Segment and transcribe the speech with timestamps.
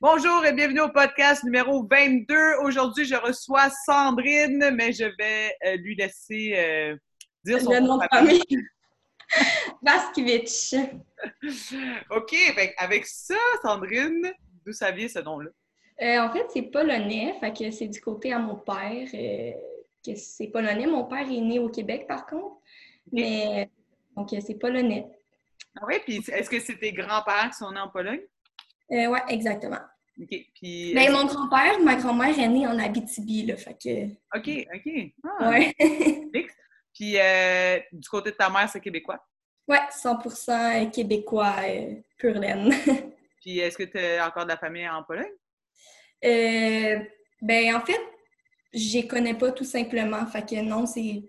[0.00, 2.56] Bonjour et bienvenue au podcast numéro 22.
[2.62, 6.96] Aujourd'hui, je reçois Sandrine, mais je vais euh, lui laisser euh,
[7.44, 8.42] dire son Le nom de famille.
[9.82, 10.74] Vaskevich.
[12.10, 14.32] OK, fait avec ça, Sandrine,
[14.64, 15.50] d'où ça vient ce nom-là?
[16.00, 19.06] Euh, en fait, c'est polonais, fait que c'est du côté à mon père.
[19.10, 20.86] que c'est polonais.
[20.86, 22.56] Mon père est né au Québec, par contre.
[23.12, 23.68] Mais
[24.16, 25.06] donc, c'est polonais.
[25.76, 28.22] Ah oui, puis est-ce que c'est tes grands-parents qui sont nés en Pologne?
[28.92, 29.80] Euh, ouais, exactement.
[30.20, 30.92] OK, puis...
[30.94, 34.06] Mais mon grand-père, ma grand-mère est née en Abitibi, là, fait que...
[34.36, 35.12] OK, OK.
[35.24, 35.74] Ah, Ouais.
[36.94, 39.24] Puis euh, du côté de ta mère, c'est québécois?
[39.68, 42.70] ouais, 100% québécois, euh, pur laine.
[43.42, 45.30] Puis est-ce que tu as encore de la famille en Pologne?
[46.24, 46.98] Euh,
[47.40, 48.00] ben, en fait,
[48.74, 50.26] je les connais pas tout simplement.
[50.26, 51.22] Fait que non, c'est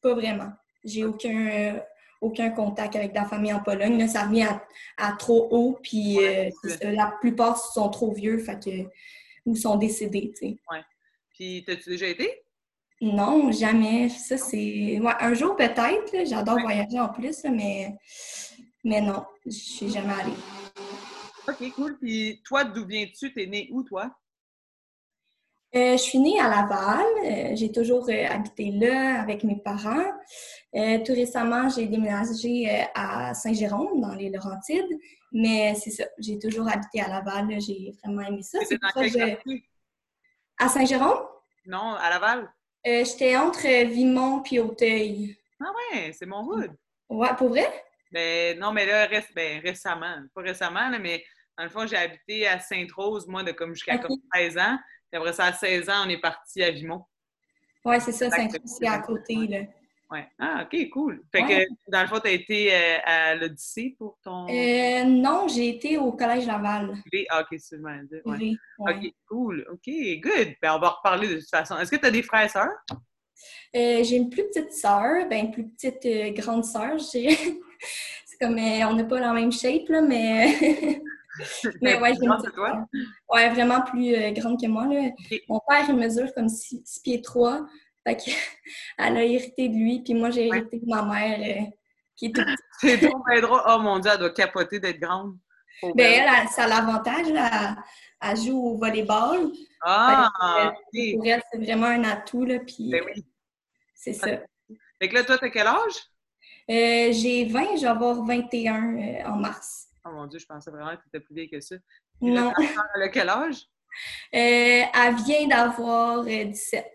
[0.00, 0.52] pas vraiment.
[0.82, 1.82] J'ai aucun,
[2.20, 3.98] aucun contact avec la famille en Pologne.
[3.98, 4.62] Là, ça revient à,
[4.96, 6.52] à trop haut, puis Ouais,
[6.84, 8.90] euh, la plupart sont trop vieux, fait que,
[9.46, 10.56] ou sont décédés, tu sais.
[11.34, 12.42] Puis t'as-tu déjà été?
[13.00, 14.10] Non, jamais.
[14.10, 15.00] Ça, c'est...
[15.00, 17.96] ouais, un jour peut-être, j'adore voyager en plus, là, mais...
[18.84, 20.36] mais non, je suis jamais allée.
[21.48, 21.98] OK, cool.
[21.98, 23.32] Puis toi, d'où viens-tu?
[23.32, 24.14] T'es né où, toi?
[25.74, 27.04] Euh, je suis née à Laval.
[27.24, 30.04] Euh, j'ai toujours euh, habité là avec mes parents.
[30.72, 34.98] Tout récemment, j'ai déménagé à Saint-Jérôme, dans les Laurentides.
[35.32, 37.60] Mais c'est ça, j'ai toujours habité à Laval.
[37.60, 38.58] J'ai vraiment aimé ça.
[38.60, 39.64] T'étais C'est dans quel que je- quartier?
[40.58, 41.20] À Saint-Jérôme,
[41.66, 42.52] Non, à Laval?
[42.84, 45.36] j'étais entre Vimont puis Auteuil.
[45.60, 46.70] Ah ouais, c'est mon hood.
[47.08, 47.66] Ouais, pour vrai?
[48.12, 51.24] Ben, non, mais là, ré- ben, récemment, pas récemment, là, mais
[51.56, 54.02] dans le fond, j'ai habité à Sainte-Rose, moi, de comme jusqu'à Ok.
[54.02, 54.78] comme 16 ans.
[55.10, 57.04] Puis après ça, à 16 ans, on est parti à Vimont.
[57.84, 59.34] Ouais, c'est ça, c'est à côté.
[59.48, 59.60] Là.
[60.10, 60.26] Ouais.
[60.38, 61.22] Ah, OK, cool.
[61.32, 61.66] Fait Ouais.
[61.66, 64.48] que, dans le fond, tu as été euh, à l'Odyssée pour ton...
[64.48, 66.94] Euh, non, j'ai été au Collège Laval.
[67.30, 67.76] Ah, OK, dis.
[67.76, 68.00] Ouais.
[68.24, 68.94] Oui, ouais.
[68.96, 69.66] OK, cool.
[69.70, 69.88] OK,
[70.20, 70.54] good.
[70.60, 71.78] Ben, on va reparler de toute façon.
[71.78, 72.72] Est-ce que tu as des frères et sœurs?
[73.76, 77.36] Euh, j'ai une plus petite sœur, ben une plus petite grande sœur, je dirais.
[78.26, 81.00] C'est comme, on n'a pas la même shape, là, mais...
[81.82, 82.86] mais ouais, j'ai toi?
[83.28, 85.10] Ouais, vraiment plus euh, grande que moi, là.
[85.48, 87.66] Mon père, il mesure comme 6 pieds 3,
[88.06, 88.22] fait que
[88.98, 90.58] elle a hérité de lui, puis moi, j'ai Ouais.
[90.58, 91.70] hérité de ma mère, euh,
[92.16, 92.58] qui est toute petite.
[92.80, 93.60] C'est trop bien drôle.
[93.66, 95.36] Oh mon Dieu, elle doit capoter d'être grande.
[95.94, 96.48] Ben, elle.
[96.48, 97.50] ça a l'avantage, là,
[98.22, 99.50] elle, elle joue au volleyball.
[99.82, 101.16] Ah, que, OK.
[101.16, 103.24] Pour elle, c'est vraiment un atout, là, puis Ben euh, oui.
[103.94, 104.28] c'est ça.
[105.00, 105.94] Fait que là, toi, t'as quel âge?
[106.70, 109.88] Euh, j'ai 20, je vais avoir 21 euh, en mars.
[110.04, 111.76] Oh mon Dieu, je pensais vraiment que tu étais plus vieille que ça.
[112.20, 112.52] Non.
[112.96, 113.56] elle a quel âge?
[114.34, 116.86] Euh, elle vient d'avoir euh, 17.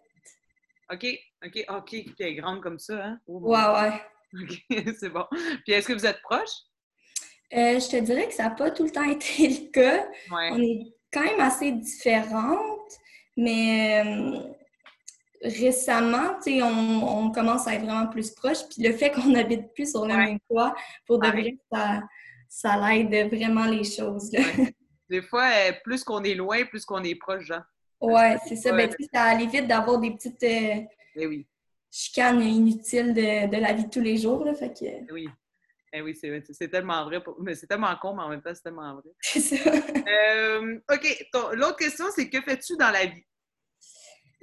[0.92, 1.06] OK,
[1.46, 1.86] OK, OK.
[1.90, 3.20] Puis elle est grande comme ça, hein?
[3.28, 4.02] Oh, Ouais, ouais.
[4.42, 5.26] OK, c'est bon.
[5.64, 6.64] Puis est-ce que vous êtes proches?
[7.54, 10.08] Euh, je te dirais que ça n'a pas tout le temps été le cas.
[10.32, 10.50] Ouais.
[10.52, 12.92] On est quand même assez différentes,
[13.38, 14.40] mais euh,
[15.44, 18.68] récemment, tu sais, on, on commence à être vraiment plus proches.
[18.70, 20.26] Puis le fait qu'on n'habite plus sur le Ouais.
[20.26, 21.32] même toit, pour de Ouais.
[21.42, 22.02] vrai, ça,
[22.50, 24.32] ça l'aide vraiment les choses.
[25.10, 27.62] Des fois, euh, plus qu'on est loin, plus qu'on est proche, Jean.
[28.02, 28.72] Ouais, c'est ça.
[28.72, 30.82] Ben, ça évite d'avoir des petites euh,
[31.16, 31.46] Eh oui,
[31.92, 34.44] chicanes inutiles de, de la vie de tous les jours.
[34.44, 35.28] Là, fait que eh oui.
[35.94, 36.14] Eh oui,
[36.52, 37.24] c'est tellement vrai.
[37.24, 39.10] pour- Mais c'est tellement con, mais en même temps, c'est tellement vrai.
[39.22, 39.72] c'est ça.
[39.72, 43.24] Euh, OK, l'autre question, c'est que fais-tu dans la vie?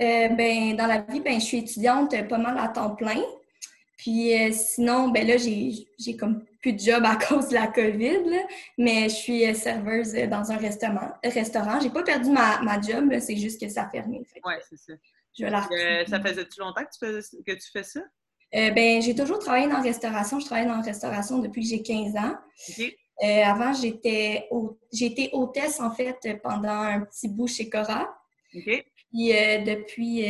[0.01, 3.23] Euh, ben, dans la vie, ben, je suis étudiante pas mal à temps plein.
[4.03, 7.69] Puis euh, sinon, ben là, j'ai j'ai comme plus de job à cause de la
[7.69, 8.43] COVID, là.
[8.77, 11.13] mais je suis euh, serveuse euh, dans un restaurant.
[11.23, 11.79] restaurant.
[11.81, 14.25] J'ai pas perdu ma, ma job, c'est juste que ça a fermé.
[14.45, 14.93] Ouais, c'est ça.
[15.39, 18.01] je vais la Euh, ça faisait-tu longtemps que tu, fais, que tu fais ça?
[18.57, 20.41] Euh, ben, j'ai toujours travaillé dans la restauration.
[20.41, 22.35] Je travaille dans la restauration depuis que j'ai 15 ans.
[23.45, 24.49] Avant, j'étais
[25.01, 28.13] été hôtesse, en fait, pendant un petit bout chez Cora.
[28.51, 29.29] Puis
[29.65, 30.25] depuis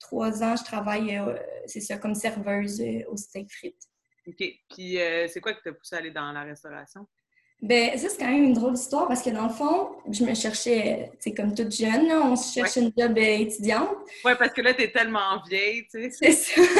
[0.00, 1.36] trois ans, je travaille, euh,
[1.66, 3.88] c'est ça, comme serveuse euh, au steak frites.
[4.26, 4.44] OK.
[4.70, 7.06] Puis, euh, c'est quoi qui t'a poussé à aller dans la restauration?
[7.62, 10.34] Ben, ça, c'est quand même une drôle d'histoire parce que dans le fond, je me
[10.34, 13.96] cherchais, tu sais, comme toute jeune, là, on se cherche une job euh, étudiante.
[14.24, 16.10] Ouais, parce que là, t'es tellement vieille, tu sais.
[16.10, 16.60] C'est ça.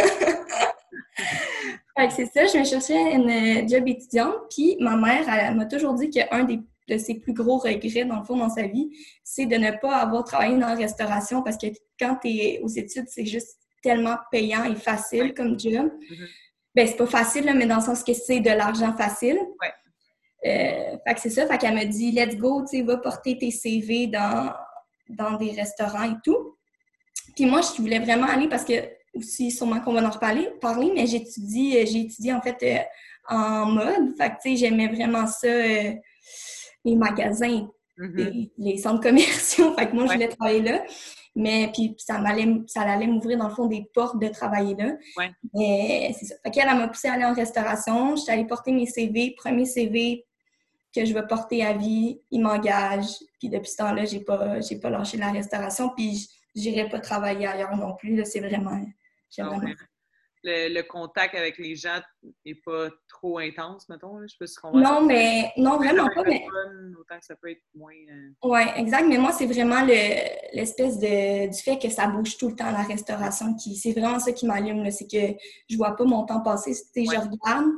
[1.99, 4.37] Fait que c'est ça, je me cherchais une job étudiante.
[4.51, 8.05] Puis ma mère, elle, elle m'a toujours dit qu'un des de ses plus gros regrets,
[8.05, 8.91] dans le fond, dans sa vie,
[9.25, 11.67] c'est de ne pas avoir travaillé dans la restauration parce que
[11.99, 15.91] quand tu es aux études, c'est juste tellement payant et facile comme job.
[16.11, 16.27] Mhm.
[16.75, 19.39] Ben, c'est pas facile, là, mais dans le sens que c'est de l'argent facile.
[19.61, 19.73] Ouais.
[20.45, 21.47] Euh, fait que c'est ça.
[21.47, 24.53] Fait qu'elle me dit, let's go, tu va porter tes CV dans,
[25.09, 26.57] dans des restaurants et tout.
[27.35, 28.75] Puis moi, je voulais vraiment aller parce que,
[29.15, 33.35] aussi, sûrement qu'on va en reparler, parler, mais j'étudie, euh, j'ai étudié en fait euh,
[33.35, 34.17] en mode.
[34.17, 35.95] Fait que, tu sais, j'aimais vraiment ça, euh,
[36.87, 37.69] les magasins
[37.99, 38.51] mm-hmm.
[38.57, 39.75] les, centres commerciaux.
[39.79, 40.85] fait que moi, je voulais travailler là.
[41.35, 44.95] Mais puis ça m'allait, ça allait m'ouvrir dans le fond des portes de travailler là.
[45.19, 45.31] Ouais.
[45.53, 46.35] Mais c'est ça.
[46.43, 48.17] Fait qu'elle, elle m'a poussé à aller en restauration.
[48.17, 49.35] J'étais allée porter mes CV.
[49.37, 50.25] Premier CV
[50.95, 53.07] que je vais porter à vie, il m'engage.
[53.39, 55.91] Puis depuis ce temps-là, j'ai pas, j'ai pas lâché la restauration.
[55.95, 58.25] Puis j'irai pas travailler ailleurs non plus.
[58.25, 58.81] C'est vraiment,
[59.39, 59.75] ah vraiment
[60.47, 62.01] le, contact avec les gens
[62.45, 64.21] n'est pas trop intense, mettons.
[64.23, 66.23] Je sais pas si Non, mais non, vraiment pas.
[66.25, 66.45] Mais...
[66.99, 67.93] Autant que ça peut être moins.
[67.93, 69.07] Euh, Oui, exact.
[69.09, 72.83] Mais moi, c'est vraiment l'espèce de du fait que ça bouge tout le temps la
[72.83, 73.77] restauration qui.
[73.77, 74.91] C'est vraiment ça qui m'allume.
[74.91, 75.39] C'est que
[75.69, 76.71] je vois pas mon temps passer.
[76.71, 77.05] Ouais.
[77.05, 77.71] Je regarde.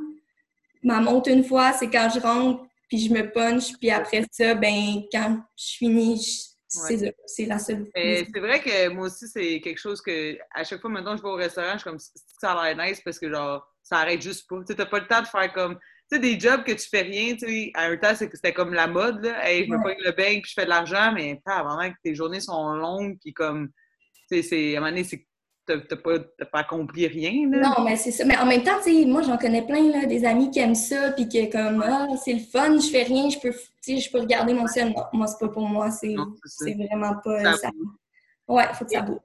[0.81, 4.55] Ma monte une fois, c'est quand je rentre, puis je me punch, puis après ça,
[4.55, 7.87] ben quand je finis, c'est la seule.
[7.95, 11.29] C'est vrai que moi aussi, c'est quelque chose que, à chaque fois, maintenant, je vais
[11.29, 13.01] au restaurant, je suis comme, ça a l'air nice?
[13.01, 14.63] Parce que, genre, ça arrête juste pas.
[14.67, 17.01] Tu n'as pas le temps de faire comme, tu sais, des jobs que tu fais
[17.01, 19.47] rien, tu sais, à un temps, c'était comme la mode, là.
[19.47, 22.15] Hey, je me pogne le bain puis je fais de l'argent, mais avant que tes
[22.15, 23.71] journées sont longues, puis comme,
[24.31, 25.25] tu sais, à un moment donné, c'est
[25.77, 27.49] t'as pas, pas, accompli rien.
[27.49, 27.69] Là.
[27.69, 28.25] Non, mais c'est ça.
[28.25, 28.77] Mais en même temps,
[29.07, 32.33] moi, j'en connais plein, là, des amis qui aiment ça, puis qui comme, ah, c'est
[32.33, 33.53] le fun, je fais rien, je peux,
[33.87, 34.89] je peux regarder mon ciel.
[34.89, 36.15] Non, moi, c'est pas pour moi, c'est
[36.73, 37.69] vraiment pas ça.
[38.47, 39.19] Ouais, il faut que ça bouge.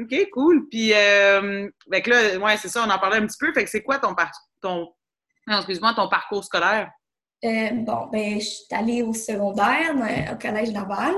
[0.00, 0.68] OK, cool.
[0.68, 3.52] Puis, euh, là, ouais, c'est ça, on en parlait un petit peu.
[3.52, 4.14] Fait que c'est quoi ton,
[4.60, 4.92] ton,
[5.48, 6.90] excuse-moi, ton parcours scolaire?
[7.44, 9.94] Euh, bon, ben, je suis allée au secondaire,
[10.32, 11.14] au Collège Laval.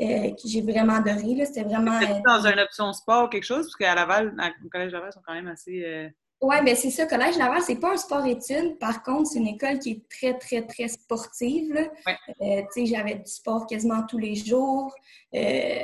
[0.00, 1.44] Euh, que j'ai vraiment adoré.
[1.44, 2.00] C'était vraiment.
[2.00, 3.66] C'était dans une option sport ou quelque chose?
[3.66, 5.84] Parce qu'à Laval, au Collège Laval, ils sont quand même assez.
[5.84, 6.08] Euh...
[6.40, 7.06] Oui, bien c'est ça.
[7.06, 8.76] Collège Laval, c'est pas un sport-études.
[8.80, 11.88] Par contre, c'est une école qui est très, très, très sportive.
[12.06, 12.16] Ouais.
[12.40, 14.92] Euh, tu sais, j'avais du sport quasiment tous les jours.
[15.32, 15.78] Euh,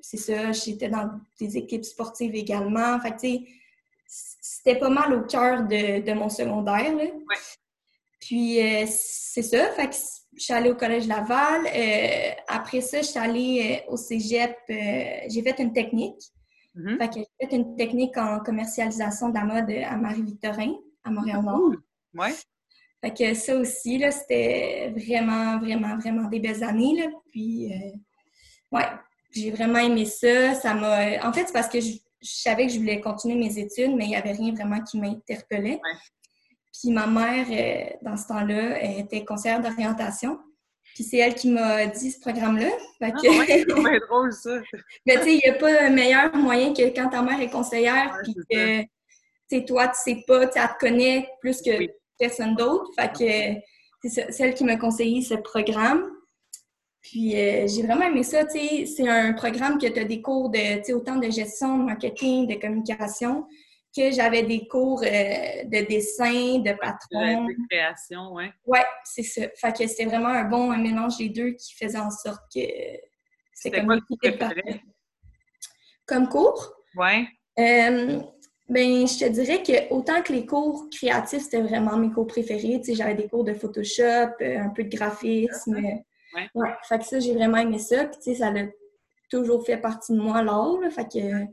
[0.00, 1.10] c'est ça, j'étais dans
[1.40, 3.00] des équipes sportives également.
[3.00, 3.42] Fait tu sais,
[4.06, 6.94] c'était pas mal au cœur de, de mon secondaire.
[6.94, 7.02] Là.
[7.02, 7.36] Ouais.
[8.20, 9.70] Puis, c'est ça.
[9.72, 9.94] Fait que
[10.36, 11.66] je suis allée au Collège Laval.
[11.66, 14.56] Euh, après ça, je suis allée euh, au cégep.
[14.68, 14.74] Euh,
[15.28, 16.20] j'ai fait une technique.
[16.76, 16.98] Mm-hmm.
[16.98, 20.74] Fait que j'ai fait une technique en commercialisation de la mode à Marie-Victorin,
[21.04, 21.76] à Montréal-Nord.
[22.14, 22.34] Ouais.
[23.02, 26.96] Fait que ça aussi, là, c'était vraiment, vraiment, vraiment des belles années.
[26.98, 27.06] Là.
[27.30, 27.70] Puis,
[28.72, 28.84] ouais,
[29.30, 30.54] j'ai vraiment aimé ça.
[30.54, 31.26] Ça m'a...
[31.26, 31.92] En fait, c'est parce que je,
[32.22, 35.80] savais que je voulais continuer mes études, mais il n'y avait rien vraiment qui m'interpellait.
[36.80, 40.38] Puis ma mère, euh, dans ce temps-là, était conseillère d'orientation.
[40.94, 42.70] Puis c'est elle qui m'a dit ce programme-là.
[43.02, 43.10] Ah,
[43.46, 43.64] c'est
[44.08, 44.60] drôle, ça!
[45.06, 47.50] Mais tu sais, il n'y a pas un meilleur moyen que quand ta mère est
[47.50, 48.82] conseillère, puis que
[49.50, 51.70] tu toi, tu sais pas, tu te connais plus que
[52.18, 52.90] personne d'autre.
[52.98, 56.10] Fait que c'est elle qui m'a conseillé ce programme.
[57.02, 60.20] Puis euh, j'ai vraiment aimé ça, tu sais, c'est un programme que tu as des
[60.20, 63.46] cours de, tu sais, autant de gestion, de marketing, de communication,
[63.96, 67.46] que j'avais des cours euh, de dessin, de patron.
[67.46, 68.44] De création, oui.
[68.66, 69.42] Oui, c'est ça.
[69.56, 72.60] Fait que c'était vraiment un bon mélange des deux qui faisait en sorte que
[73.54, 74.48] c'était comme quoi
[76.06, 76.74] Comme cours?
[76.96, 77.26] Oui.
[77.58, 78.20] Euh,
[78.68, 82.80] ben, je te dirais que autant que les cours créatifs, c'était vraiment mes cours préférés.
[82.80, 85.76] Tu sais, j'avais des cours de Photoshop, euh, un peu de graphisme.
[85.76, 86.04] Ouais.
[86.54, 86.70] ouais.
[86.88, 88.04] Fait que ça, j'ai vraiment aimé ça.
[88.04, 88.64] Puis, tu sais, ça a
[89.30, 90.78] toujours fait partie de moi, l'art.
[90.90, 91.46] Fait que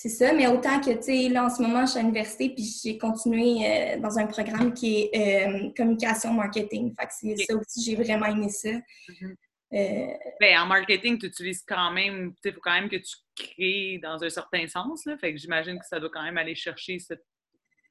[0.00, 2.50] c'est ça, mais autant que, tu sais, là, en ce moment, je suis à l'université,
[2.50, 6.94] puis j'ai continué euh, dans un programme qui est euh, communication marketing.
[6.96, 8.68] Fait que c'est ça aussi, j'ai vraiment aimé ça.
[8.68, 9.34] Mm-hmm.
[9.72, 10.06] Euh,
[10.40, 13.16] ben, en marketing, tu utilises quand même, tu sais, il faut quand même que tu
[13.34, 15.18] crées dans un certain sens, là.
[15.18, 17.24] Fait que j'imagine que ça doit quand même aller chercher cette.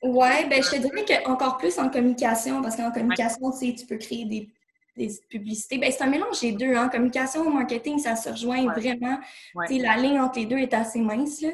[0.01, 3.85] Ouais, ben, je te dirais qu'encore plus en communication, parce qu'en communication, tu sais, tu
[3.85, 4.49] peux créer des
[4.97, 5.77] des publicités.
[5.77, 6.75] Ben, c'est un mélange des deux.
[6.75, 6.89] Hein.
[6.89, 9.19] Communication et marketing, ça se rejoint vraiment.
[9.55, 11.41] La ligne entre les deux est assez mince.
[11.41, 11.49] Là.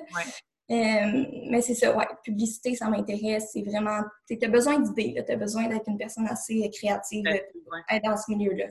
[0.72, 2.08] Euh, mais c'est ça, ouais.
[2.24, 3.50] Publicité, ça m'intéresse.
[3.54, 4.00] C'est vraiment.
[4.28, 5.22] Tu as besoin d'idées.
[5.26, 7.24] Tu as besoin d'être une personne assez créative
[7.64, 8.68] pour être dans ce milieu-là.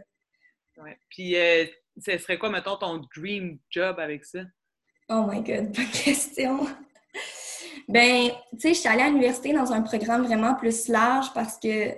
[1.11, 1.67] Puis, euh,
[2.01, 4.41] ce serait quoi, mettons, ton dream job avec ça?
[5.09, 6.67] Oh my God, bonne question.
[7.89, 11.59] ben, tu sais, je suis allée à l'université dans un programme vraiment plus large parce
[11.59, 11.95] que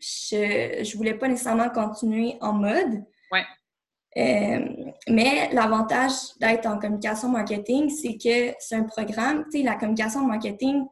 [0.00, 3.04] je ne voulais pas nécessairement continuer en mode.
[3.30, 3.44] Ouais.
[4.16, 9.76] Euh, mais l'avantage d'être en communication marketing, c'est que c'est un programme, tu sais, la
[9.76, 10.84] communication marketing,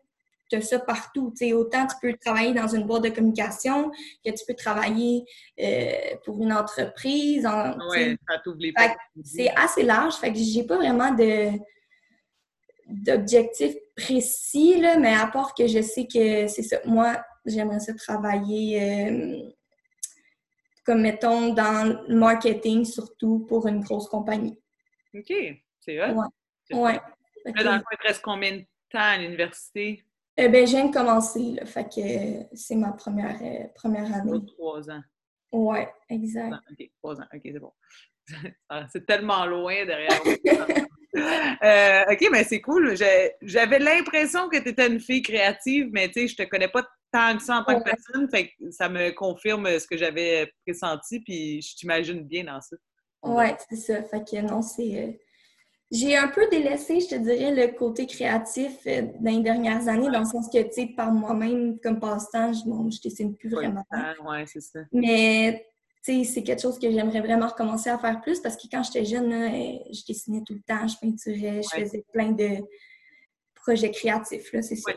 [0.48, 1.32] tu as ça partout.
[1.36, 3.90] Tu sais, autant tu peux travailler dans une boîte de communication
[4.24, 5.24] que tu peux travailler
[5.60, 7.46] euh, pour une entreprise.
[7.90, 8.94] Oui, ça t'oublie pas.
[9.24, 11.50] C'est assez large, fait que j'ai pas vraiment de
[12.88, 16.78] d'objectifs précis, là, mais à part que je sais que c'est ça.
[16.86, 19.50] Moi, j'aimerais ça travailler euh,
[20.84, 24.58] comme mettons dans le marketing surtout pour une grosse compagnie.
[25.14, 25.32] OK,
[25.80, 26.12] c'est vrai.
[26.12, 26.76] Ouais.
[26.76, 27.00] ouais.
[27.44, 30.02] Là, dans le fond, il reste combien de temps à l'université?
[30.36, 34.38] Eh ben, je viens de commencer, là, fait que c'est ma première, euh, première année.
[34.46, 35.02] Trois ans.
[35.50, 36.54] Ouais, exact.
[36.70, 37.26] OK, trois ans.
[37.34, 37.72] OK, c'est bon.
[38.92, 40.20] C'est tellement loin derrière.
[41.18, 42.94] Euh, OK, mais c'est cool.
[43.42, 46.84] J'avais l'impression que tu étais une fille créative, mais tu sais, je te connais pas
[47.12, 48.28] tant que ça en tant que personne.
[48.30, 52.76] Fait que ça me confirme ce que j'avais pressenti, puis je t'imagine bien dans ça.
[53.22, 54.02] Ouais, c'est ça.
[54.04, 55.02] Fait que non, c'est.
[55.02, 55.12] Euh,
[55.90, 60.10] j'ai un peu délaissé, je te dirais, le côté créatif euh, dans les dernières années,
[60.10, 63.48] dans le sens que, tu sais, par moi-même, comme passe-temps, je, bon, je dessine plus
[63.48, 63.84] vraiment.
[64.26, 64.80] Ouais, c'est ça.
[64.92, 65.66] Mais
[66.24, 69.32] c'est quelque chose que j'aimerais vraiment recommencer à faire plus parce que quand j'étais jeune,
[69.32, 72.64] euh, je dessinais tout le temps, je peinturais, je faisais plein de
[73.54, 74.92] projets créatifs, c'est ça.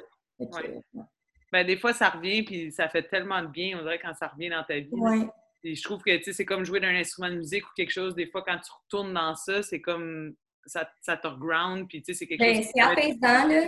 [1.52, 4.28] ben, des fois, ça revient, puis ça fait tellement de bien, on dirait, quand ça
[4.28, 5.28] revient dans ta vie.
[5.64, 8.16] Et je trouve que c'est comme jouer d'un instrument de musique ou quelque chose.
[8.16, 10.34] Des fois, quand tu retournes dans ça, c'est comme
[10.66, 12.72] ça, ça te ground, puis c'est quelque ben, chose.
[12.74, 13.68] C'est apaisant, là.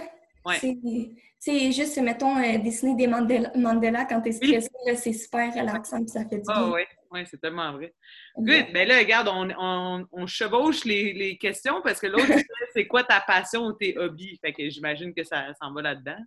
[1.39, 6.25] C'est juste, mettons, euh, dessiner des mandalas quand t'es stressé, c'est super relaxant, puis ça
[6.25, 6.85] fait du ah bien.
[7.13, 7.93] Oui, ouais, c'est tellement vrai.
[8.38, 8.48] Good.
[8.48, 12.25] Mais ben là, regarde, on, on, on chevauche les, les, questions parce que l'autre,
[12.74, 14.38] c'est quoi ta passion ou tes hobbies?
[14.41, 16.17] Fait que j'imagine que ça s'en va là-dedans.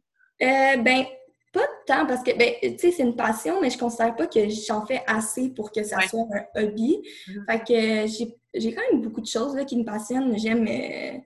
[0.42, 1.04] Euh, ben,
[1.52, 4.40] pas tant parce que, ben, tu sais, c'est une passion, mais je considère pas que
[4.48, 7.02] j'en fais assez pour que ça soit un hobby.
[7.28, 7.50] Mm-hmm.
[7.50, 10.38] Fait que j'ai quand même beaucoup de choses là, qui me passionnent.
[10.38, 11.18] J'aime euh,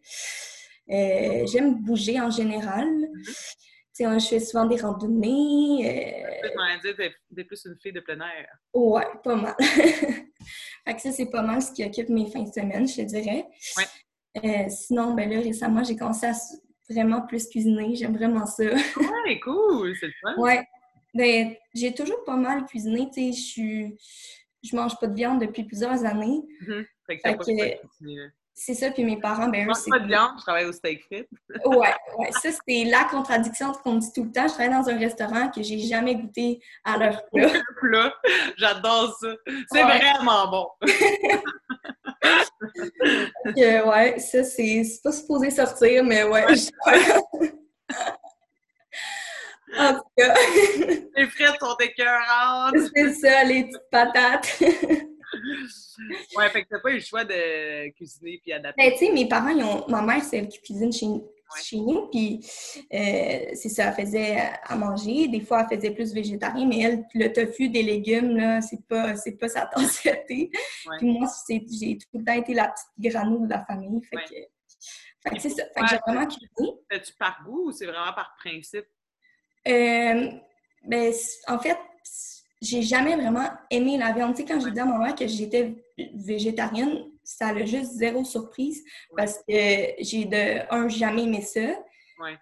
[0.93, 2.87] euh, j'aime bouger en général.
[2.87, 3.70] Mm-hmm.
[4.05, 6.23] Sais, je fais souvent des randonnées.
[6.43, 6.49] Euh...
[7.35, 8.49] Tu plus une fille de plein air.
[8.75, 9.55] Ouais, pas mal.
[9.59, 13.03] fait que ça, c'est pas mal ce qui occupe mes fins de semaine, je te
[13.03, 13.47] dirais.
[13.77, 14.45] Ouais.
[14.45, 16.33] Euh, sinon, ben là, récemment, j'ai commencé à
[16.89, 17.95] vraiment plus cuisiner.
[17.95, 18.65] J'aime vraiment ça.
[19.25, 19.95] Ouais, cool!
[19.99, 20.35] C'est le fun!
[20.39, 20.67] Ouais.
[21.15, 23.09] Ben, j'ai toujours pas mal cuisiné.
[23.13, 23.99] Tu sais, je suis...
[24.63, 26.43] Je mange pas de viande depuis plusieurs années.
[26.61, 29.91] Mm Fait que, c'est ça, puis mes parents, ben eux, c'est...
[29.91, 31.29] pas de viande, je travaille au steak frites.
[31.65, 34.47] ouais, ouais, ça, c'était la contradiction qu'on me dit tout le temps.
[34.49, 37.51] Je travaille dans un restaurant que j'ai jamais goûté à leur plat.
[37.81, 38.13] plat,
[38.59, 39.29] j'adore ça.
[39.73, 40.69] C'est vraiment bon.
[43.57, 46.45] que, ouais, ça, c'est pas supposé sortir, mais ouais.
[49.79, 50.35] en tout cas.
[51.17, 52.77] les frites sont écœurantes.
[52.95, 54.63] C'est ça, les petites patates.
[56.37, 58.83] ouais, fait que t'as pas eu le choix de cuisiner puis adapter.
[58.83, 59.87] Ben, tu sais, mes parents, ils ont...
[59.89, 61.07] ma mère, c'est elle qui cuisine chez,
[61.63, 62.41] chez nous, puis
[62.93, 65.29] euh, c'est ça, elle faisait à manger.
[65.29, 69.17] Des fois, elle faisait plus végétarien, mais elle, le tofu, des légumes, là, c'est pas,
[69.17, 70.51] c'est pas sa tasse Puis
[71.03, 71.61] moi, j'ai
[71.99, 74.35] tout le temps été la petite granou de la famille, fait que...
[75.23, 75.65] Fait que c'est ça.
[75.75, 76.79] Fait que j'ai vraiment cuisiné.
[76.91, 78.87] Fais-tu par goût ou c'est vraiment par principe?
[79.69, 80.31] Euh,
[80.85, 81.13] ben,
[81.47, 81.79] en fait,
[82.61, 84.35] j'ai jamais vraiment aimé la viande.
[84.35, 85.75] Tu sais, quand j'ai dit à ma mère que j'étais
[86.15, 88.85] végétarienne, ça a juste zéro surprise
[89.17, 89.53] parce que
[89.99, 91.61] j'ai de un, jamais aimé ça.
[92.19, 92.37] Ouais.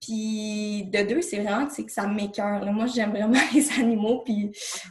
[0.00, 2.64] Puis de deux, c'est vraiment que, que ça m'écœure.
[2.72, 4.50] Moi, j'aime vraiment les animaux, puis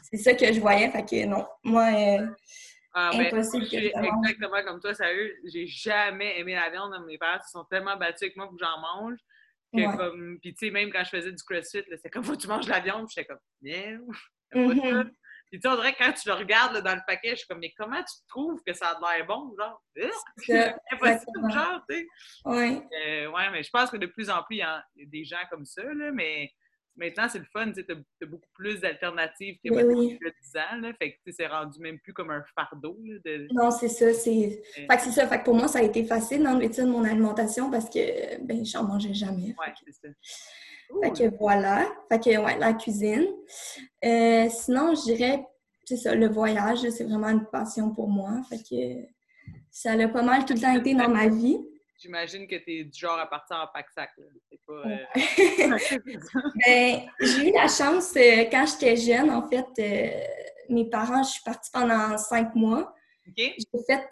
[0.10, 0.90] c'est ça que je voyais.
[0.90, 2.28] Fait que non, moi, euh,
[2.94, 5.38] ah, ben, impossible que Exactement comme toi, sérieux.
[5.46, 6.94] J'ai jamais aimé la viande.
[7.06, 9.18] Mes parents se sont tellement battus avec moi pour que j'en mange.
[9.74, 10.40] Que comme...
[10.42, 12.68] Puis tu sais, même quand je faisais du crossfit, c'était comme, faut que tu manges
[12.68, 13.08] la viande.
[13.10, 14.08] J'étais comme, non.
[14.54, 15.12] Mm-hmm.
[15.52, 17.48] Puis tu sais, on dirait que quand tu le regardes dans le paquet, je suis
[17.48, 19.84] comme, mais comment tu trouves que ça a l'air bon, genre?
[20.38, 22.08] C'est impossible, genre, tu sais.
[22.46, 22.82] Oui.
[23.06, 25.44] Euh, ouais, mais je pense que de plus en plus, il y, a des gens
[25.50, 26.50] comme ça, là, mais
[26.96, 30.18] maintenant, c'est le fun, tu sais, as, beaucoup plus d'alternatives que oui.
[30.22, 32.98] il y a 10 ans, là, fait que c'est rendu même plus comme un fardeau.
[33.04, 33.48] Là, de...
[33.52, 34.64] Non, c'est ça, c'est...
[34.78, 36.84] Euh, fait que c'est ça, fait que pour moi, ça a été facile d'enlever de
[36.84, 39.54] mon alimentation parce que, ben, j'en mangeais jamais.
[39.60, 40.14] Ouais, c'est ça.
[41.02, 41.92] Fait que voilà.
[42.10, 43.28] Fait que, ouais, la cuisine.
[44.04, 45.46] Euh, sinon, je dirais,
[45.86, 48.42] c'est ça, le voyage, c'est vraiment une passion pour moi.
[48.50, 49.08] Fait que
[49.70, 51.60] ça a pas mal tout le temps été dans ma vie.
[51.98, 54.10] J'imagine que tu es du genre à partir en pack-sac.
[54.66, 54.98] Pas, euh,
[56.66, 59.68] ben, j'ai eu la chance, euh, quand j'étais jeune, en fait,
[60.70, 62.94] mes parents, je suis partie pendant cinq mois.
[63.38, 63.56] J'ai
[63.88, 64.10] fait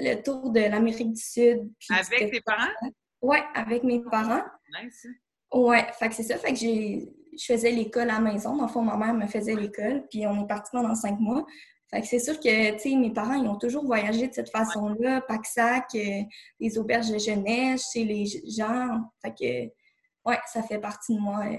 [0.00, 1.70] le tour de l'Amérique du Sud.
[1.90, 2.72] Avec tes parents?
[3.20, 4.44] Oui, avec mes parents.
[4.80, 5.06] Nice.
[5.52, 6.38] Ouais, fait que c'est ça.
[6.38, 8.56] Fait que j'ai, je faisais l'école à la maison.
[8.56, 11.46] Dans le fond, ma mère me faisait l'école, puis on est parti pendant cinq mois.
[11.90, 14.50] Fait que c'est sûr que, tu sais, mes parents, ils ont toujours voyagé de cette
[14.50, 16.22] façon-là, pack-sac, euh,
[16.60, 19.10] les auberges de jeunesse, chez les gens.
[19.22, 21.56] Fait que, ouais, ça fait partie de moi, euh,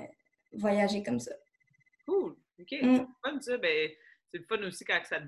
[0.54, 1.32] voyager comme ça.
[2.06, 2.36] Cool.
[2.60, 2.72] OK.
[2.80, 2.98] Mm.
[2.98, 3.58] C'est fun, ça.
[3.58, 3.90] Ben,
[4.32, 5.20] c'est le fun aussi quand ça,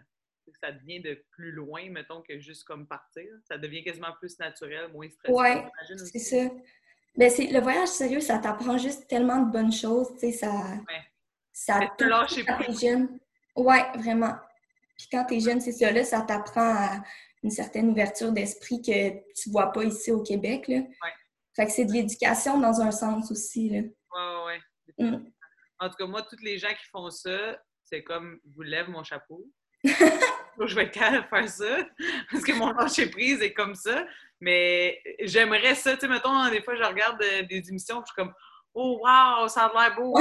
[0.61, 3.25] ça devient de plus loin, mettons, que juste comme partir.
[3.47, 5.33] Ça devient quasiment plus naturel, moins stressant.
[5.33, 5.65] Ouais,
[5.97, 6.53] c'est ça.
[7.15, 10.49] Ben, c'est, le voyage sérieux, ça t'apprend juste tellement de bonnes choses, tu sais, ça...
[10.49, 11.01] Ouais.
[11.53, 12.79] Ça te lâcher plus.
[12.81, 13.19] jeune.
[13.55, 14.35] Ouais, vraiment.
[14.97, 17.03] Puis quand t'es jeune, c'est ça, là, ça t'apprend à
[17.43, 20.77] une certaine ouverture d'esprit que tu vois pas ici au Québec, là.
[20.77, 21.13] Ouais.
[21.55, 23.79] Fait que c'est de l'éducation dans un sens aussi, là.
[23.79, 25.31] Ouais, ouais, mm.
[25.79, 29.03] En tout cas, moi, tous les gens qui font ça, c'est comme, vous lève mon
[29.03, 29.45] chapeau.
[30.59, 31.77] je vais être capable de faire ça
[32.31, 34.05] parce que mon lâcher prise est comme ça.
[34.39, 35.93] Mais j'aimerais ça.
[35.93, 38.33] Tu sais, mettons, des fois, je regarde euh, des émissions, je suis comme,
[38.73, 40.17] oh, wow, ça a l'air beau.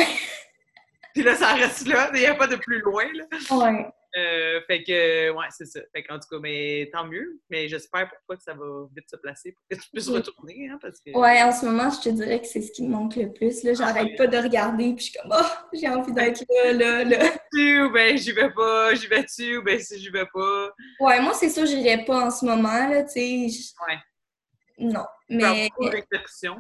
[1.15, 2.11] Puis là, ça reste là.
[2.15, 3.07] Il n'y a pas de plus loin.
[3.15, 3.25] Là.
[3.57, 3.87] Ouais.
[4.17, 5.81] Euh, fait que, ouais, c'est ça.
[5.95, 7.41] Fait qu'en tout cas, mais tant mieux.
[7.49, 10.69] Mais j'espère pour toi que ça va vite se placer pour que tu puisses retourner.
[10.69, 11.11] Hein, parce que...
[11.17, 13.63] Ouais, en ce moment, je te dirais que c'est ce qui me manque le plus.
[13.63, 17.05] Là, j'arrête pas de regarder, puis je suis comme, oh, j'ai envie d'être là, là,
[17.05, 17.31] là.
[17.53, 20.71] Tu ou ben, j'y vais pas, j'y vais-tu, ou ben, si j'y vais pas?
[21.01, 23.75] Ouais, moi, c'est sûr, j'irai pas en ce moment, là, tu sais.
[23.89, 23.97] Ouais.
[24.79, 25.69] Non, mais.
[25.79, 26.57] Là.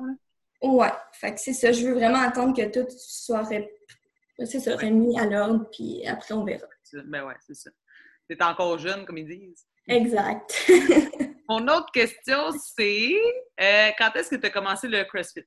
[0.62, 1.73] Ouais, fait que c'est ça.
[1.73, 6.66] Je veux vraiment attendre que tout soit ça, remis à l'ordre, puis après, on verra.
[7.04, 7.70] Ben ouais, c'est ça.
[8.28, 9.66] T'es encore jeune, comme ils disent.
[9.88, 10.70] Exact.
[11.49, 13.12] Mon autre question, c'est
[13.61, 15.44] euh, quand est-ce que tu as commencé le CrossFit?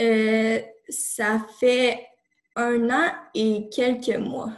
[0.00, 2.06] Euh, ça fait
[2.54, 4.52] un an et quelques mois.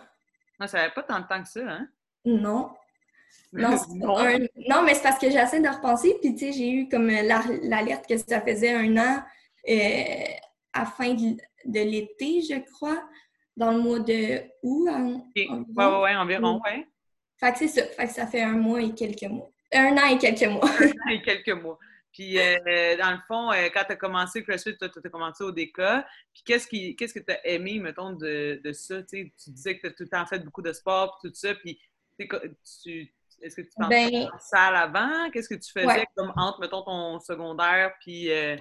[0.59, 1.89] Non, ça fait pas tant de temps que ça, hein?
[2.25, 2.75] Non.
[3.53, 3.77] Non,
[4.69, 4.83] non.
[4.83, 8.17] mais c'est parce que j'essaie de repenser, puis tu sais, j'ai eu comme l'alerte que
[8.17, 9.23] ça faisait un an
[9.69, 10.25] euh,
[10.73, 13.03] à fin de l'été, je crois
[13.61, 14.89] dans le mois de août.
[14.89, 16.89] En, oui, ouais, environ, ouais.
[17.39, 17.87] Fait que c'est ça.
[17.87, 19.51] Fait que ça fait un mois et quelques mois.
[19.73, 20.65] Un an et quelques mois.
[20.65, 21.79] un an et quelques mois.
[22.13, 25.53] Puis, euh, dans le fond, euh, quand tu as commencé CrossFit, tu as, commencé au
[25.53, 25.77] DK.
[26.33, 29.03] Puis, qu'est-ce, qui, qu'est-ce que tu as aimé, mettons, de, de ça?
[29.03, 31.55] Tu disais que tu as tout le temps fait beaucoup de sport, puis tout ça.
[31.55, 31.79] Puis,
[32.83, 35.31] tu, est-ce que tu t'en ben, en salle avant?
[35.31, 38.57] Qu'est-ce que tu faisais comme entre, mettons, ton secondaire, puis euh,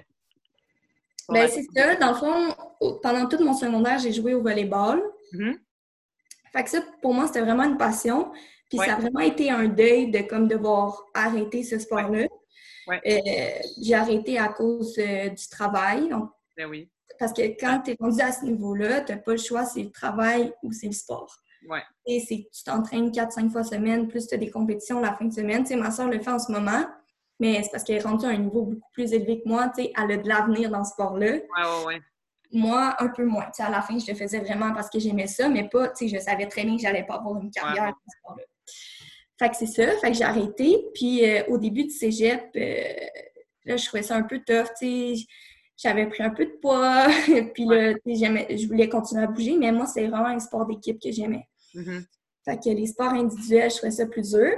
[1.30, 1.96] ben, c'est ça.
[1.96, 5.02] Dans le fond, pendant tout mon secondaire, j'ai joué au volleyball.
[5.32, 5.52] Mm
[6.52, 8.32] Fait que ça, pour moi, c'était vraiment une passion.
[8.68, 12.26] Puis ça a vraiment été un deuil de comme devoir arrêter ce sport-là.
[12.88, 13.20] Euh,
[13.80, 16.08] j'ai arrêté à cause euh, du travail.
[16.56, 16.90] ben oui.
[17.18, 19.82] Parce que quand tu es rendu à ce niveau-là, tu n'as pas le choix, c'est
[19.82, 21.36] le travail ou c'est le sport.
[21.68, 21.82] Ouais.
[22.06, 25.32] Et c'est tu t'entraînes 4-5 fois semaine, plus tu as des compétitions la fin de
[25.32, 25.62] semaine.
[25.62, 26.84] Tu sais, ma soeur le fait en ce moment
[27.40, 29.72] mais c'est parce qu'elle est rendue à un niveau beaucoup plus élevé que moi.
[29.74, 31.26] Tu sais, elle a de l'avenir dans ce sport-là.
[31.26, 32.00] Ouais, ouais, ouais.
[32.52, 33.46] Moi, un peu moins.
[33.46, 35.88] Tu sais, à la fin, je le faisais vraiment parce que j'aimais ça, mais pas,
[35.88, 38.44] tu sais, je savais très bien que j'allais pas avoir une carrière dans ce sport-là.
[39.38, 39.96] Fait que c'est ça.
[39.98, 40.84] Fait que j'ai arrêté.
[40.94, 42.82] Puis euh, au début du cégep, euh,
[43.64, 45.26] là, je trouvais ça un peu tough, tu sais.
[45.78, 47.06] J'avais pris un peu de poids.
[47.54, 51.10] puis là, je voulais continuer à bouger, mais moi, c'est vraiment un sport d'équipe que
[51.10, 51.48] j'aimais.
[51.74, 52.04] Mm-hmm.
[52.44, 54.52] Fait que les sports individuels, je trouvais ça plus dur.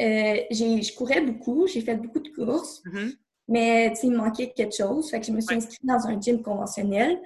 [0.00, 3.16] Euh, je courais beaucoup, j'ai fait beaucoup de courses, mm-hmm.
[3.48, 5.10] mais il me manquait quelque chose.
[5.10, 7.20] Fait que je me suis inscrite dans un gym conventionnel.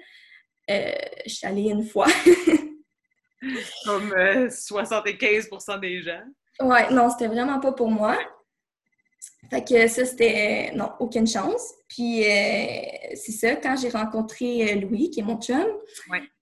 [0.70, 0.92] Euh,
[1.24, 2.06] je suis allée une fois.
[3.84, 6.22] Comme 75% euh, des gens.
[6.60, 8.18] Ouais, non, c'était vraiment pas pour moi.
[9.50, 11.74] Fait que ça, c'était non, aucune chance.
[11.88, 15.66] Puis c'est ça, quand j'ai rencontré Louis, qui est mon chum,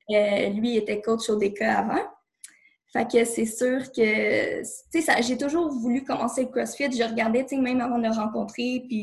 [0.08, 2.02] lui était coach au DK avant.
[2.92, 6.92] Fait que c'est sûr que, tu sais, j'ai toujours voulu commencer le CrossFit.
[6.92, 9.02] Je regardais, tu sais, même avant de le rencontrer, puis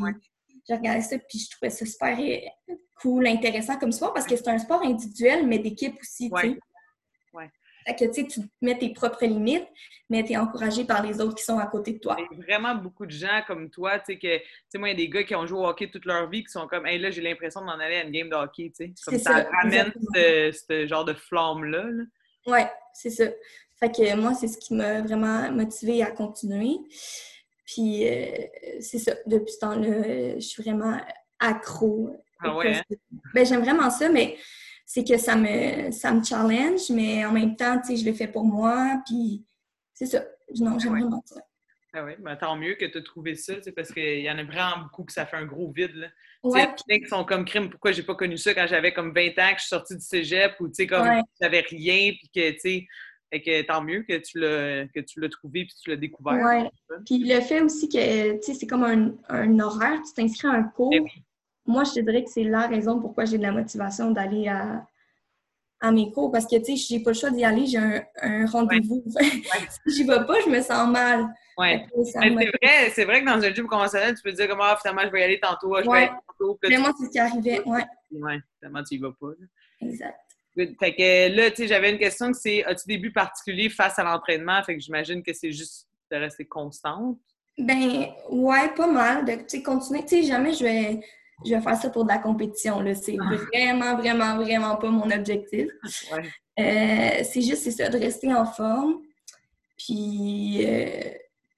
[0.70, 4.36] je regardais ça, puis je trouvais ça super euh, cool, intéressant comme sport, parce que
[4.36, 6.60] c'est un sport individuel, mais d'équipe aussi, tu sais.
[7.34, 7.50] Ouais.
[7.88, 9.68] Fait que, tu sais, tu mets tes propres limites,
[10.08, 12.16] mais tu es encouragé par les autres qui sont à côté de toi.
[12.32, 14.90] Il y a vraiment beaucoup de gens comme toi, tu sais, que, tu sais, moi,
[14.90, 16.68] il y a des gars qui ont joué au hockey toute leur vie qui sont
[16.68, 18.94] comme, hey, là, j'ai l'impression d'en aller à une game de hockey, tu sais.
[19.04, 21.86] Comme ça, ça ramène ce, genre de flamme-là.
[21.86, 22.04] Là.
[22.46, 23.26] Ouais, c'est ça.
[23.80, 26.78] Fait que moi, c'est ce qui m'a vraiment motivée à continuer.
[27.66, 28.26] Puis euh,
[28.82, 31.00] c'est ça, depuis ce temps-là, je suis vraiment
[31.40, 32.16] accro.
[32.42, 32.76] Ah ouais?
[32.76, 32.96] Hein?
[33.34, 34.38] Ben, j'aime vraiment ça, mais
[34.86, 38.14] c'est que ça me, ça me challenge, mais en même temps, tu sais, je le
[38.14, 39.46] fais pour moi, puis
[39.94, 40.26] c'est ça.
[40.60, 41.42] Non, j'aime vraiment ça.
[41.94, 44.44] Ah oui, ben, tant mieux que tu as trouvé ça, parce qu'il y en a
[44.44, 45.96] vraiment beaucoup que ça fait un gros vide.
[45.96, 46.08] Là.
[46.44, 46.68] Ouais.
[46.88, 49.58] qui sont comme crime, pourquoi j'ai pas connu ça quand j'avais comme 20 ans, que
[49.58, 51.08] je suis sortie du cégep, ou tu sais, comme
[51.42, 52.80] j'avais rien, puis que,
[53.32, 56.38] et que tant mieux que tu l'as que tu l'as trouvé puis tu l'as découvert.
[56.44, 56.98] Oui.
[57.06, 60.52] Puis le fait aussi que tu sais, c'est comme un, un, horaire, tu t'inscris à
[60.52, 60.92] un cours.
[60.94, 61.04] Eh
[61.66, 64.86] Moi, je te dirais que c'est la raison pourquoi j'ai de la motivation d'aller à,
[65.80, 66.32] à mes cours.
[66.32, 69.04] Parce que tu sais, j'ai pas le choix d'y aller, j'ai un, un rendez-vous.
[69.16, 71.28] si j'y vais pas, je me sens mal.
[71.60, 74.78] C'est vrai, c'est vrai que dans un gym conventionnel, tu peux te dire comment ah,
[74.82, 76.58] finalement je vais y aller tantôt, je vais y aller tantôt.
[76.64, 77.86] Moi, c'est ce qui arrivait, ouais.
[78.12, 79.28] Oui, finalement, tu y vas pas.
[79.82, 80.18] Exact.
[80.80, 84.00] Fait que là, tu sais, j'avais une question que c'est as-tu des buts particuliers face
[84.00, 84.62] à l'entraînement?
[84.64, 87.18] Fait que j'imagine que c'est juste de rester constante.
[87.58, 89.26] Ben, ouais, pas mal.
[89.26, 90.02] De, continuer.
[90.02, 91.00] Tu sais, jamais je vais,
[91.46, 92.84] je vais faire ça pour de la compétition.
[92.96, 93.36] C'est ah.
[93.54, 95.68] vraiment, vraiment, vraiment pas mon objectif.
[96.12, 96.24] Ouais.
[96.60, 99.02] Euh, c'est juste, c'est ça, de rester en forme.
[99.78, 101.12] Puis, euh,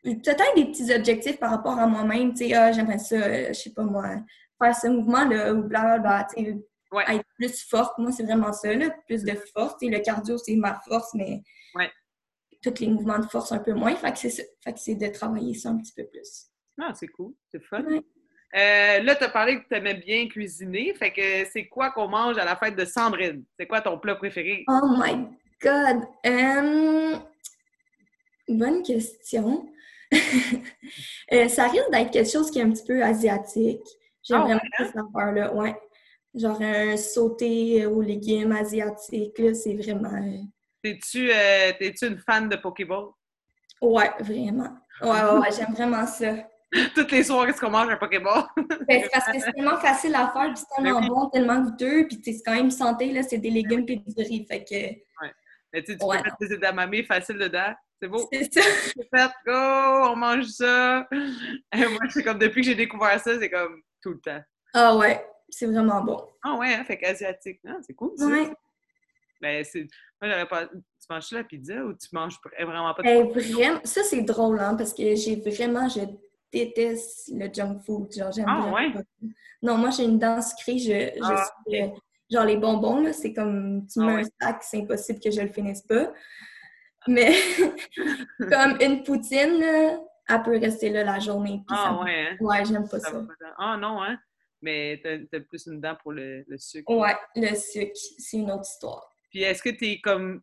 [0.04, 2.34] peut-être des petits objectifs par rapport à moi-même.
[2.34, 4.18] Tu sais, ah, j'aimerais ça, euh, je sais pas moi,
[4.62, 6.28] faire ce mouvement-là ou blablabla.
[6.36, 6.58] Tu sais,
[7.00, 7.98] être plus forte.
[7.98, 9.82] Moi, c'est vraiment ça, là, plus de force.
[9.82, 11.42] Et le cardio, c'est ma force, mais
[12.62, 13.96] tous les mouvements de force un peu moins.
[13.96, 16.48] Fait que c'est de travailler ça un petit peu plus.
[16.80, 17.34] Ah, c'est cool.
[17.52, 17.84] C'est fun.
[17.84, 20.94] Euh, là, tu as parlé que tu aimais bien cuisiner.
[20.94, 23.44] Fait que c'est quoi qu'on mange à la fête de Sandrine?
[23.58, 24.66] C'est quoi ton plat préféré?
[24.68, 25.28] Oh my
[25.62, 26.04] God!
[26.26, 27.18] Euh,
[28.50, 29.68] bonne question.
[31.32, 33.88] Euh, ça risque d'être quelque chose qui est un petit peu asiatique.
[34.22, 34.86] J'aime ah, vraiment hein?
[34.86, 35.54] cette affaire-là.
[35.54, 35.74] Ouais.
[36.34, 40.12] Genre un sauté aux légumes asiatiques, c'est vraiment.
[40.84, 43.10] T'es-tu euh, une fan de Pokéball?
[43.82, 44.78] Ouais, vraiment.
[45.02, 46.36] Ouais, ouais, ouais j'aime vraiment ça.
[46.96, 48.44] Toutes les soirs, est-ce qu'on mange un Pokéball?
[48.88, 52.08] ben, c'est parce que c'est tellement facile à faire, puis c'est tellement bon, tellement goûteux,
[52.08, 54.76] puis c'est quand même santé, là, c'est des légumes et du riz, fait que...
[54.76, 55.34] Ouais.
[55.74, 57.74] Mais tu, tu peux mettre des edamame facile dedans.
[58.02, 58.28] C'est beau.
[58.32, 58.62] C'est ça.
[58.96, 61.08] C'est fait, go, on mange ça.
[61.12, 64.42] Et moi, c'est comme depuis que j'ai découvert ça, c'est comme tout le temps.
[64.74, 66.22] Ah ouais, c'est vraiment bon.
[66.44, 67.60] Ah ouais, hein, fait qu'asiatique.
[67.68, 68.12] Ah, c'est cool.
[68.18, 68.26] Ça.
[68.26, 68.52] Ouais.
[69.42, 69.88] Ben, c'est.
[70.22, 70.68] Moi, j'aurais pas.
[70.68, 73.82] Tu manges la pizza ou tu manges vraiment pas de ben, vraiment...
[73.84, 75.88] Ça, c'est drôle, hein, parce que j'ai vraiment.
[75.90, 76.02] Je
[76.52, 78.12] déteste le junk food.
[78.14, 78.94] Genre, j'aime ah, ouais?
[79.62, 80.78] Non, moi, j'ai une dent sucrée.
[80.78, 81.50] Je, je ah.
[81.68, 81.82] suis.
[82.30, 83.88] Genre, les bonbons, là, c'est comme.
[83.92, 86.14] Tu ah mets un sac, c'est impossible que je le finisse pas.
[87.08, 87.34] Mais
[88.40, 89.64] comme une poutine,
[90.30, 91.64] elle peut rester là la journée.
[91.70, 92.38] Ah ouais, hein?
[92.40, 93.22] Ouais, j'aime pas ça.
[93.58, 94.18] Ah non, hein?
[94.62, 96.92] Mais t'as as plus une dent pour le, sucre.
[96.92, 99.10] Ouais, le sucre, c'est une autre histoire.
[99.30, 100.42] Puis est-ce que t'es comme...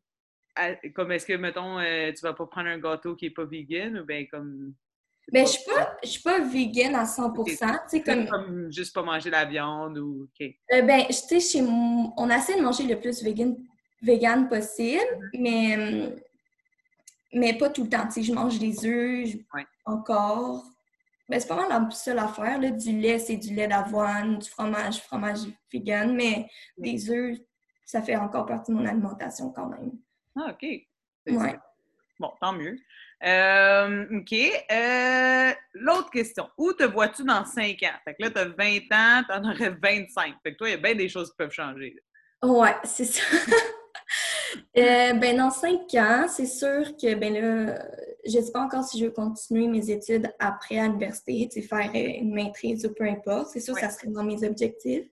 [0.95, 3.99] Comme est-ce que, mettons, euh, tu vas pas prendre un gâteau qui est pas vegan
[3.99, 4.75] ou bien comme...
[5.31, 8.27] Ben, je suis pas, je suis pas vegan à 100 Tu sais, comme...
[8.27, 8.73] comme...
[8.73, 10.25] juste pas manger la viande ou...
[10.25, 10.47] OK.
[10.73, 11.63] Euh, ben, tu sais, chez...
[11.63, 13.57] on essaie de manger le plus vegan,
[14.03, 15.41] vegan possible, mm-hmm.
[15.41, 16.17] mais
[17.33, 18.07] mais pas tout le temps.
[18.07, 19.37] Tu sais, je mange des œufs
[19.85, 20.65] encore.
[21.29, 22.61] Mais c'est pas mal la seule affaire.
[22.61, 22.71] Là.
[22.71, 25.41] Du lait, c'est du lait d'avoine, du fromage, fromage
[25.73, 26.15] vegan.
[26.15, 27.39] Mais des œufs,
[27.85, 29.93] ça fait encore partie de mon alimentation quand même.
[30.37, 30.63] Ah, OK.
[30.63, 31.59] Ouais.
[32.19, 32.79] Bon, tant mieux.
[33.25, 34.33] Euh, OK.
[34.33, 36.49] Euh, l'autre question.
[36.57, 37.99] Où te vois-tu dans 5 ans?
[38.05, 40.35] Fait que là, tu as 20 ans, tu en aurais 25.
[40.43, 41.97] Fait que toi, il y a bien des choses qui peuvent changer.
[42.43, 43.23] Ouais, c'est ça.
[44.77, 47.79] Euh, ben, dans cinq ans, c'est sûr que, ben là,
[48.27, 51.91] je ne sais pas encore si je veux continuer mes études après à l'université, faire
[51.95, 53.49] une maîtrise ou peu importe.
[53.53, 55.07] C'est sûr que ça serait dans mes objectifs.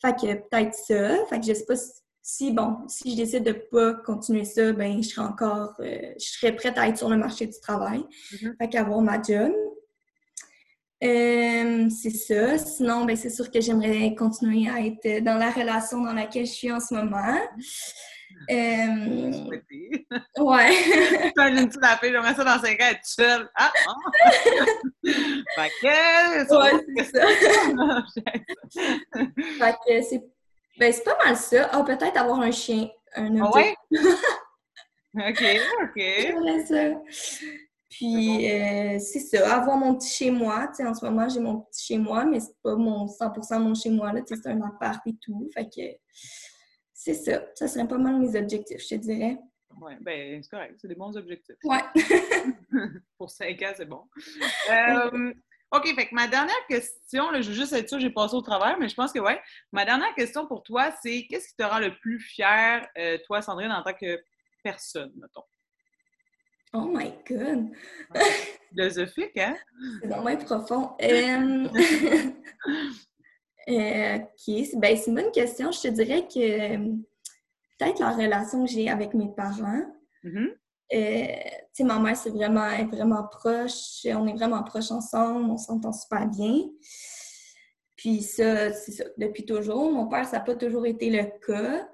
[0.00, 1.26] Fait que peut-être ça.
[1.26, 1.74] Fait que je sais pas
[2.22, 6.12] si, bon, si je décide de ne pas continuer ça, ben je serais encore, euh,
[6.18, 8.00] je prête à être sur le marché du travail.
[8.00, 8.56] Mm-hmm.
[8.58, 9.52] Fait qu'avoir ma job.
[11.02, 12.58] C'est ça.
[12.58, 16.52] Sinon, ben, c'est sûr que j'aimerais continuer à être dans la relation dans laquelle je
[16.52, 17.38] suis en ce moment.
[18.50, 19.60] Euh...
[20.38, 20.74] Ouais.
[21.36, 23.50] une petite affaire, j'aimerais ça dans 5 ans être seule.
[23.54, 23.72] Ah!
[23.86, 24.30] ah.
[25.04, 26.58] fait que...
[26.58, 27.26] Ouais, c'est ça.
[29.58, 30.22] fait que c'est...
[30.78, 31.68] Ben, c'est pas mal ça.
[31.72, 32.88] Ah, peut-être avoir un chien.
[33.14, 33.74] Un ah ouais?
[35.14, 35.44] OK,
[35.82, 35.96] OK.
[35.96, 36.98] J'aimerais ça.
[37.92, 40.68] Puis, euh, c'est ça, avoir mon petit chez-moi.
[40.68, 43.74] Tu sais, en ce moment, j'ai mon petit chez-moi, mais c'est pas mon 100% mon
[43.74, 44.12] chez-moi.
[44.22, 45.46] Tu sais, c'est un appart et tout.
[45.52, 45.82] Fait que
[46.94, 47.44] c'est ça.
[47.54, 49.38] Ça serait pas mal mes objectifs, je te dirais.
[49.78, 50.78] Oui, ben c'est correct.
[50.80, 51.56] C'est des bons objectifs.
[51.64, 51.82] Ouais.
[53.18, 54.04] Pour cinq ans, c'est bon.
[54.70, 55.34] Euh,
[55.70, 58.40] OK, fait que ma dernière question, là, je veux juste être sûre, j'ai passé au
[58.40, 59.32] travers, mais je pense que oui.
[59.70, 63.42] Ma dernière question pour toi, c'est qu'est-ce qui te rend le plus fier, euh, toi,
[63.42, 64.18] Sandrine, en tant que
[64.62, 65.44] personne, mettons?
[66.74, 67.68] Oh my God!
[68.70, 69.56] Philosophique, hein?
[70.00, 70.90] C'est vraiment profond.
[71.02, 71.68] Euh,
[73.68, 75.70] Euh, OK, ben, c'est une bonne question.
[75.70, 76.76] Je te dirais que
[77.78, 79.84] peut-être la relation que j'ai avec mes parents.
[80.24, 80.56] Mm-hmm.
[80.94, 84.04] Euh, ma mère, c'est vraiment, est vraiment proche.
[84.06, 85.50] On est vraiment proches ensemble.
[85.50, 86.64] On s'entend super bien.
[87.96, 89.90] Puis ça, c'est ça, depuis toujours.
[89.92, 91.88] Mon père, ça n'a pas toujours été le cas.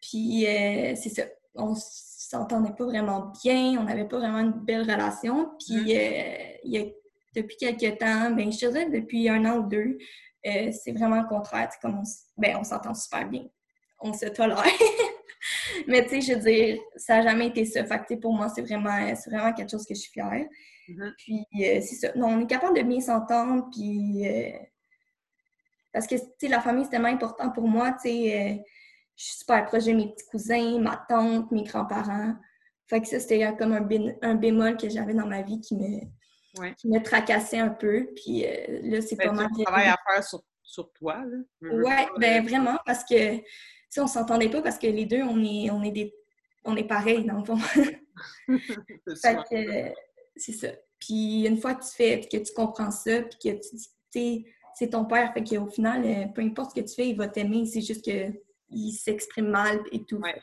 [0.00, 1.74] Puis euh, c'est ça, on
[2.28, 3.78] s'entendait pas vraiment bien.
[3.78, 5.50] On n'avait pas vraiment une belle relation.
[5.58, 6.84] Puis il y a,
[7.34, 9.98] depuis quelques temps, ben, je dirais depuis un an ou deux,
[10.46, 11.70] euh, c'est vraiment le contraire.
[11.80, 12.02] Comme on,
[12.36, 13.44] ben, on s'entend super bien.
[14.00, 14.64] On se tolère.
[15.86, 17.84] Mais tu sais, je veux dire, ça n'a jamais été ça.
[17.84, 18.90] Fait pour moi, c'est vraiment,
[19.26, 20.46] vraiment quelque chose que je suis fière.
[20.88, 21.12] Mm-hmm.
[21.18, 22.12] Puis euh, c'est ça.
[22.14, 23.68] Non, on est capable de bien s'entendre.
[23.72, 24.58] Puis euh,
[25.92, 27.92] parce que tu sais, la famille, c'est tellement important pour moi.
[27.92, 28.64] Tu sais,
[29.18, 32.36] je suis super proche de mes petits cousins, ma tante, mes grands-parents.
[32.86, 33.86] Fait que ça, c'était comme un,
[34.22, 35.98] un bémol que j'avais dans ma vie qui me,
[36.74, 38.08] qui me tracassait un peu.
[38.14, 39.48] Puis euh, là, c'est ben, pas mal.
[39.56, 41.36] Tu travail à faire sur, sur toi, là.
[41.60, 43.38] Ouais, ben vraiment, parce que,
[43.90, 46.14] si on s'entendait pas parce que les deux, on est, on est des.
[46.64, 47.58] On est pareils, dans le fond.
[50.36, 50.68] c'est ça.
[51.00, 53.76] Puis une fois que tu fais, que tu comprends ça, puis que tu
[54.14, 57.16] dis, c'est ton père, fait qu'au final, euh, peu importe ce que tu fais, il
[57.16, 57.66] va t'aimer.
[57.66, 58.04] C'est juste
[58.68, 60.18] qu'il s'exprime mal et tout.
[60.18, 60.40] Ouais.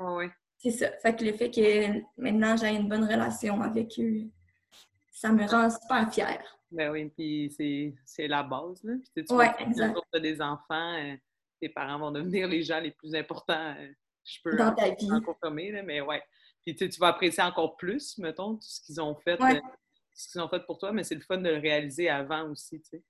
[0.00, 0.30] ouais.
[0.58, 0.90] C'est ça.
[1.02, 4.24] Fait que le fait que maintenant j'ai une bonne relation avec eux,
[5.10, 6.60] ça me rend super fière.
[6.70, 8.82] Ben oui, puis c'est la base.
[8.84, 8.94] Là.
[9.14, 11.16] Puis, tu tu as des enfants, euh,
[11.60, 13.74] tes parents vont devenir les gens les plus importants.
[13.76, 13.88] Euh,
[14.24, 15.10] je peux Dans ta vie.
[15.10, 16.22] en confirmer, là, mais ouais.
[16.64, 19.40] Puis tu vas apprécier encore plus, mettons, tout ce qu'ils ont fait.
[19.40, 19.60] Euh,
[20.14, 22.80] ce qu'ils ont fait pour toi, mais c'est le fun de le réaliser avant aussi,
[22.82, 23.02] tu sais.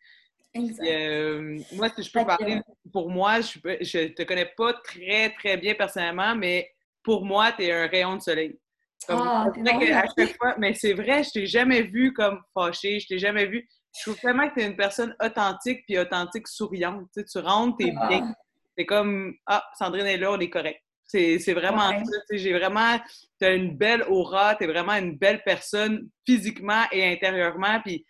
[0.56, 2.60] Euh, moi, si je peux parler
[2.92, 6.68] pour moi, je, je te connais pas très, très bien personnellement, mais
[7.02, 8.58] pour moi, tu es un rayon de soleil.
[9.08, 13.18] Ah, à chaque fois, mais c'est vrai, je t'ai jamais vu comme fâché, je t'ai
[13.18, 13.66] jamais vu.
[13.96, 17.06] Je trouve vraiment que tu es une personne authentique puis authentique souriante.
[17.14, 18.30] Tu, sais, tu rentres, tu es bien.
[18.30, 18.34] Ah.
[18.76, 20.80] C'est comme Ah, Sandrine est là, on est correct.
[21.06, 22.20] C'est vraiment ça.
[22.30, 22.98] J'ai vraiment.
[23.40, 27.80] Tu as une belle aura, tu es vraiment une belle personne physiquement et intérieurement.
[27.84, 28.06] Puis,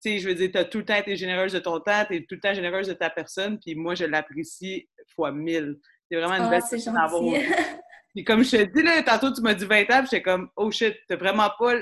[0.00, 2.16] sais, je veux dire, tu as tout le temps été généreuse de ton temps, tu
[2.16, 3.58] es tout le temps généreuse de ta personne.
[3.58, 5.76] Puis moi, je l'apprécie fois mille.
[6.10, 6.96] C'est vraiment une ah, belle personne
[8.14, 10.70] Puis comme je te dis, là, tantôt, tu m'as dit 20 ans, j'étais comme, oh
[10.70, 11.74] shit, t'as vraiment pas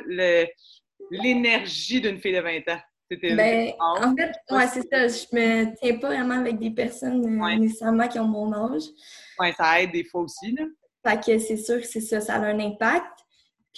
[1.10, 2.80] l'énergie d'une fille de 20 ans.
[3.10, 5.08] Ben, en fait, ouais, c'est ça.
[5.08, 8.82] Je me tiens pas vraiment avec des personnes euh, nécessairement qui ont mon âge.
[9.38, 10.64] Ouais, ça aide des fois aussi, là.
[11.06, 13.06] Fait que c'est sûr que c'est ça, ça a un impact.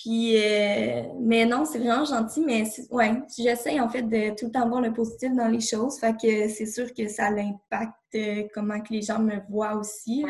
[0.03, 4.51] Puis, euh, mais non, c'est vraiment gentil, mais ouais, j'essaie en fait de tout le
[4.51, 6.01] temps voir le positif dans les choses.
[6.01, 10.25] Fait que c'est sûr que ça l'impact euh, comment que les gens me voient aussi.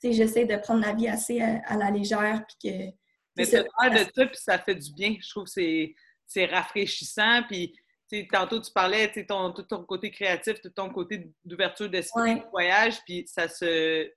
[0.00, 2.44] Tu sais, j'essaie de prendre la vie assez à, la légère.
[2.48, 2.84] Puis que,
[3.36, 5.14] mais c'est l'air de ça, puis ça fait du bien.
[5.20, 5.92] Je trouve que
[6.26, 7.42] c'est rafraîchissant.
[7.48, 7.72] Puis,
[8.32, 12.50] tantôt, tu parlais, tu ton, tout ton côté créatif, tout ton côté d'ouverture d'esprit, de
[12.50, 14.10] voyage, puis ça se...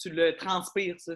[0.00, 1.14] Tu le transpires, ça.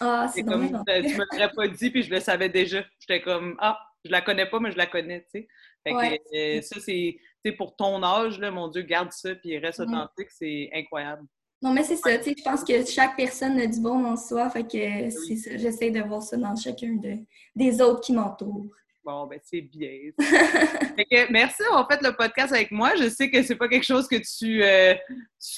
[0.00, 2.84] Ah, c'est comme, tu me l'aurais pas dit, puis je le savais déjà.
[3.00, 5.48] J'étais comme, ah, je la connais pas, mais je la connais, tu sais.
[5.84, 7.16] Fait que, euh, ça, c'est,
[7.56, 10.02] pour ton âge, là, mon Dieu, garde ça, puis reste mm-hmm.
[10.02, 11.26] authentique, c'est incroyable.
[11.60, 14.16] Non, mais c'est ça, tu sais, je pense que chaque personne a du bon en
[14.16, 17.16] soi, fait que c'est ça, j'essaie de voir ça dans chacun de,
[17.56, 18.68] des autres qui m'entourent.
[19.08, 19.88] Bon, ben c'est bien.
[20.18, 22.94] fait que, merci d'avoir fait le podcast avec moi.
[22.94, 24.94] Je sais que c'est pas quelque chose que tu, euh,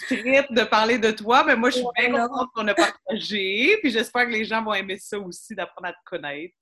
[0.06, 3.76] traites de parler de toi, mais moi, je suis bien contente qu'on a partagé.
[3.82, 6.54] Puis j'espère que les gens vont aimer ça aussi, d'apprendre à te connaître.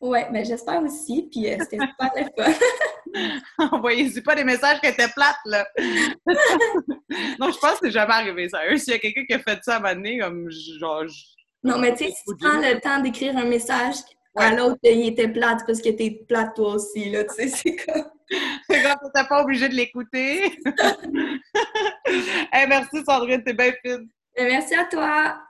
[0.00, 1.28] Oui, mais ben, j'espère aussi.
[1.30, 2.52] Puis euh, c'était super le fun.
[3.76, 5.64] Envoyez-y pas des messages qui étaient plates, là.
[7.38, 8.58] non, je pense que c'est jamais arrivé, ça.
[8.76, 11.04] S'il y a quelqu'un qui a fait ça à un comme genre.
[11.62, 13.94] Non, mais tu sais, si tu prends le temps d'écrire un message
[14.36, 17.76] à l'autre, il était plate parce que t'es plate toi aussi, là, tu sais, c'est
[17.76, 18.04] comme...
[18.68, 20.46] C'est comme t'es pas obligé de l'écouter.
[22.52, 24.08] hey, merci Sandrine, t'es bien fine.
[24.36, 25.45] Ben, merci à toi.